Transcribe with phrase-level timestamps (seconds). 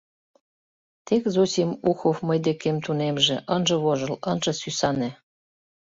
[1.05, 5.09] «Тек Зосим Ухов мый декем тунемже, ынже вожыл, ынже сӱсане.